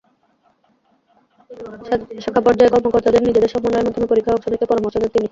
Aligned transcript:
শাখা 2.19 2.41
পর্যায়ে 2.45 2.73
কর্মকর্তাদের 2.73 3.21
নিজেদের 3.21 3.51
সমন্বয়ের 3.53 3.85
মাধ্যমে 3.87 4.09
পরীক্ষায় 4.11 4.35
অংশ 4.35 4.45
নিতে 4.49 4.65
পরামর্শ 4.69 4.95
দেন 4.95 5.11
তিনি। 5.15 5.27